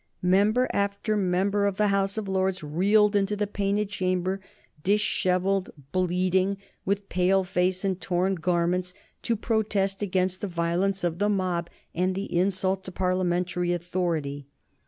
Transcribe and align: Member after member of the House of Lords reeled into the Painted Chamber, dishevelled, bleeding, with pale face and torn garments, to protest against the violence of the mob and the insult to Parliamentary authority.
Member 0.23 0.67
after 0.73 1.15
member 1.15 1.67
of 1.67 1.77
the 1.77 1.89
House 1.89 2.17
of 2.17 2.27
Lords 2.27 2.63
reeled 2.63 3.15
into 3.15 3.35
the 3.35 3.45
Painted 3.45 3.89
Chamber, 3.89 4.41
dishevelled, 4.81 5.69
bleeding, 5.91 6.57
with 6.85 7.07
pale 7.07 7.43
face 7.43 7.85
and 7.85 8.01
torn 8.01 8.33
garments, 8.33 8.95
to 9.21 9.35
protest 9.35 10.01
against 10.01 10.41
the 10.41 10.47
violence 10.47 11.03
of 11.03 11.19
the 11.19 11.29
mob 11.29 11.69
and 11.93 12.15
the 12.15 12.35
insult 12.35 12.83
to 12.85 12.91
Parliamentary 12.91 13.73
authority. 13.73 14.47